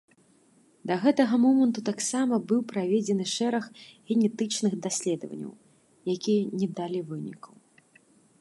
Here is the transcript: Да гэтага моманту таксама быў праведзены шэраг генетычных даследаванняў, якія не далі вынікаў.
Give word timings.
Да 0.91 0.95
гэтага 1.03 1.35
моманту 1.43 1.83
таксама 1.89 2.39
быў 2.51 2.61
праведзены 2.71 3.25
шэраг 3.35 3.65
генетычных 4.13 4.73
даследаванняў, 4.87 5.53
якія 6.15 6.41
не 6.63 6.67
далі 6.81 6.99
вынікаў. 7.13 7.53